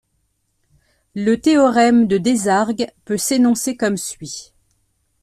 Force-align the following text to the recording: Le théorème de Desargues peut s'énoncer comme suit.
Le 1.13 1.35
théorème 1.39 2.07
de 2.07 2.17
Desargues 2.17 2.89
peut 3.05 3.17
s'énoncer 3.19 3.77
comme 3.77 3.97
suit. 3.97 4.51